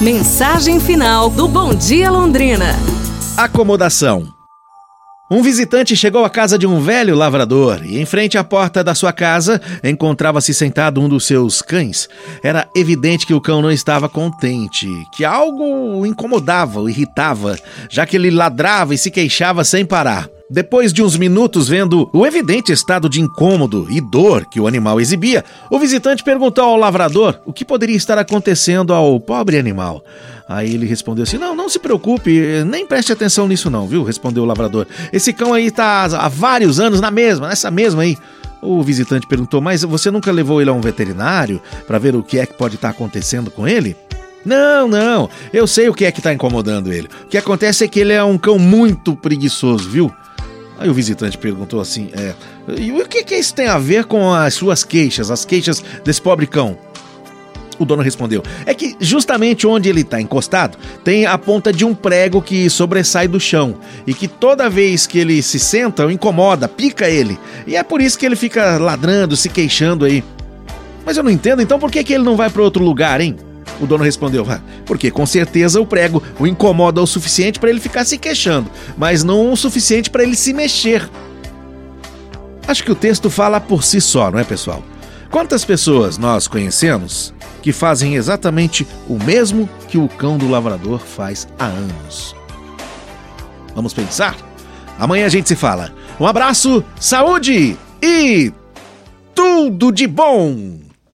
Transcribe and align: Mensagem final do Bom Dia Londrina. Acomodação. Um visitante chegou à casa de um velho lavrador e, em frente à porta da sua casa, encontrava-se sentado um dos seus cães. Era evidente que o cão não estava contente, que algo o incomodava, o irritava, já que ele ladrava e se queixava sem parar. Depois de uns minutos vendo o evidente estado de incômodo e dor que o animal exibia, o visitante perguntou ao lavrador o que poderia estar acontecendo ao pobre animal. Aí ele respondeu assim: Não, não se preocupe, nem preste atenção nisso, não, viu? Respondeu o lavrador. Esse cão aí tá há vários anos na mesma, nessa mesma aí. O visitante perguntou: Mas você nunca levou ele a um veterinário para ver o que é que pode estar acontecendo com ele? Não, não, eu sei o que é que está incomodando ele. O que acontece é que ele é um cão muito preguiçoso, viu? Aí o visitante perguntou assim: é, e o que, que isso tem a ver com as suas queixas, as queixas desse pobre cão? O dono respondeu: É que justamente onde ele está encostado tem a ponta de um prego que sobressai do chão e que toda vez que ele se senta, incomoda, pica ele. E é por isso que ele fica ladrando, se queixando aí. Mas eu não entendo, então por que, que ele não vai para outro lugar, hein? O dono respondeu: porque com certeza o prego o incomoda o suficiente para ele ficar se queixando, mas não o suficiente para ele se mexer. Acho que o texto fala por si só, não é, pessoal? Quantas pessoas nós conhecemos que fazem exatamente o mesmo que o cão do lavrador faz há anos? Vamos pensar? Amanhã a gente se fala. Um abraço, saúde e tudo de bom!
Mensagem 0.00 0.80
final 0.80 1.28
do 1.28 1.46
Bom 1.46 1.74
Dia 1.74 2.10
Londrina. 2.10 2.74
Acomodação. 3.36 4.32
Um 5.30 5.42
visitante 5.42 5.94
chegou 5.94 6.24
à 6.24 6.30
casa 6.30 6.58
de 6.58 6.66
um 6.66 6.80
velho 6.80 7.14
lavrador 7.14 7.82
e, 7.84 8.00
em 8.00 8.06
frente 8.06 8.38
à 8.38 8.42
porta 8.42 8.82
da 8.82 8.94
sua 8.94 9.12
casa, 9.12 9.60
encontrava-se 9.84 10.54
sentado 10.54 11.02
um 11.02 11.08
dos 11.08 11.26
seus 11.26 11.60
cães. 11.60 12.08
Era 12.42 12.66
evidente 12.74 13.26
que 13.26 13.34
o 13.34 13.42
cão 13.42 13.60
não 13.60 13.70
estava 13.70 14.08
contente, 14.08 14.88
que 15.12 15.22
algo 15.22 15.98
o 15.98 16.06
incomodava, 16.06 16.80
o 16.80 16.88
irritava, 16.88 17.58
já 17.90 18.06
que 18.06 18.16
ele 18.16 18.30
ladrava 18.30 18.94
e 18.94 18.98
se 18.98 19.10
queixava 19.10 19.64
sem 19.64 19.84
parar. 19.84 20.30
Depois 20.52 20.92
de 20.92 21.00
uns 21.00 21.16
minutos 21.16 21.68
vendo 21.68 22.10
o 22.12 22.26
evidente 22.26 22.72
estado 22.72 23.08
de 23.08 23.20
incômodo 23.20 23.86
e 23.88 24.00
dor 24.00 24.44
que 24.46 24.58
o 24.58 24.66
animal 24.66 25.00
exibia, 25.00 25.44
o 25.70 25.78
visitante 25.78 26.24
perguntou 26.24 26.64
ao 26.64 26.76
lavrador 26.76 27.40
o 27.46 27.52
que 27.52 27.64
poderia 27.64 27.94
estar 27.94 28.18
acontecendo 28.18 28.92
ao 28.92 29.20
pobre 29.20 29.56
animal. 29.56 30.04
Aí 30.48 30.74
ele 30.74 30.86
respondeu 30.86 31.22
assim: 31.22 31.38
Não, 31.38 31.54
não 31.54 31.68
se 31.68 31.78
preocupe, 31.78 32.64
nem 32.66 32.84
preste 32.84 33.12
atenção 33.12 33.46
nisso, 33.46 33.70
não, 33.70 33.86
viu? 33.86 34.02
Respondeu 34.02 34.42
o 34.42 34.46
lavrador. 34.46 34.88
Esse 35.12 35.32
cão 35.32 35.54
aí 35.54 35.70
tá 35.70 36.06
há 36.06 36.28
vários 36.28 36.80
anos 36.80 37.00
na 37.00 37.12
mesma, 37.12 37.46
nessa 37.46 37.70
mesma 37.70 38.02
aí. 38.02 38.18
O 38.60 38.82
visitante 38.82 39.28
perguntou: 39.28 39.60
Mas 39.60 39.84
você 39.84 40.10
nunca 40.10 40.32
levou 40.32 40.60
ele 40.60 40.70
a 40.70 40.72
um 40.72 40.80
veterinário 40.80 41.62
para 41.86 42.00
ver 42.00 42.16
o 42.16 42.24
que 42.24 42.40
é 42.40 42.44
que 42.44 42.54
pode 42.54 42.74
estar 42.74 42.88
acontecendo 42.88 43.52
com 43.52 43.68
ele? 43.68 43.96
Não, 44.44 44.88
não, 44.88 45.30
eu 45.52 45.66
sei 45.66 45.88
o 45.88 45.94
que 45.94 46.04
é 46.04 46.10
que 46.10 46.18
está 46.18 46.32
incomodando 46.32 46.92
ele. 46.92 47.08
O 47.24 47.28
que 47.28 47.38
acontece 47.38 47.84
é 47.84 47.88
que 47.88 48.00
ele 48.00 48.14
é 48.14 48.24
um 48.24 48.38
cão 48.38 48.58
muito 48.58 49.14
preguiçoso, 49.14 49.88
viu? 49.88 50.12
Aí 50.80 50.88
o 50.88 50.94
visitante 50.94 51.36
perguntou 51.36 51.78
assim: 51.78 52.08
é, 52.14 52.34
e 52.78 52.90
o 52.90 53.06
que, 53.06 53.22
que 53.22 53.34
isso 53.36 53.54
tem 53.54 53.68
a 53.68 53.78
ver 53.78 54.06
com 54.06 54.32
as 54.32 54.54
suas 54.54 54.82
queixas, 54.82 55.30
as 55.30 55.44
queixas 55.44 55.84
desse 56.02 56.22
pobre 56.22 56.46
cão? 56.46 56.78
O 57.78 57.84
dono 57.84 58.02
respondeu: 58.02 58.42
É 58.64 58.72
que 58.72 58.96
justamente 58.98 59.66
onde 59.66 59.90
ele 59.90 60.00
está 60.00 60.18
encostado 60.18 60.78
tem 61.04 61.26
a 61.26 61.36
ponta 61.36 61.70
de 61.70 61.84
um 61.84 61.94
prego 61.94 62.40
que 62.40 62.70
sobressai 62.70 63.28
do 63.28 63.38
chão 63.38 63.78
e 64.06 64.14
que 64.14 64.26
toda 64.26 64.70
vez 64.70 65.06
que 65.06 65.18
ele 65.18 65.42
se 65.42 65.58
senta, 65.58 66.10
incomoda, 66.10 66.66
pica 66.66 67.10
ele. 67.10 67.38
E 67.66 67.76
é 67.76 67.82
por 67.82 68.00
isso 68.00 68.18
que 68.18 68.24
ele 68.24 68.36
fica 68.36 68.78
ladrando, 68.78 69.36
se 69.36 69.50
queixando 69.50 70.06
aí. 70.06 70.24
Mas 71.04 71.18
eu 71.18 71.22
não 71.22 71.30
entendo, 71.30 71.60
então 71.60 71.78
por 71.78 71.90
que, 71.90 72.02
que 72.02 72.14
ele 72.14 72.24
não 72.24 72.36
vai 72.36 72.48
para 72.48 72.62
outro 72.62 72.82
lugar, 72.82 73.20
hein? 73.20 73.36
O 73.80 73.86
dono 73.86 74.04
respondeu: 74.04 74.46
porque 74.84 75.10
com 75.10 75.24
certeza 75.24 75.80
o 75.80 75.86
prego 75.86 76.22
o 76.38 76.46
incomoda 76.46 77.00
o 77.00 77.06
suficiente 77.06 77.58
para 77.58 77.70
ele 77.70 77.80
ficar 77.80 78.04
se 78.04 78.18
queixando, 78.18 78.70
mas 78.96 79.24
não 79.24 79.52
o 79.52 79.56
suficiente 79.56 80.10
para 80.10 80.22
ele 80.22 80.36
se 80.36 80.52
mexer. 80.52 81.08
Acho 82.68 82.84
que 82.84 82.92
o 82.92 82.94
texto 82.94 83.30
fala 83.30 83.60
por 83.60 83.82
si 83.82 84.00
só, 84.00 84.30
não 84.30 84.38
é, 84.38 84.44
pessoal? 84.44 84.82
Quantas 85.30 85.64
pessoas 85.64 86.18
nós 86.18 86.46
conhecemos 86.46 87.32
que 87.62 87.72
fazem 87.72 88.14
exatamente 88.14 88.86
o 89.08 89.18
mesmo 89.22 89.68
que 89.88 89.98
o 89.98 90.08
cão 90.08 90.36
do 90.36 90.48
lavrador 90.48 90.98
faz 90.98 91.48
há 91.58 91.66
anos? 91.66 92.34
Vamos 93.74 93.94
pensar? 93.94 94.36
Amanhã 94.98 95.26
a 95.26 95.30
gente 95.30 95.48
se 95.48 95.56
fala. 95.56 95.92
Um 96.18 96.26
abraço, 96.26 96.84
saúde 96.98 97.76
e 98.02 98.52
tudo 99.34 99.90
de 99.90 100.06
bom! 100.06 100.89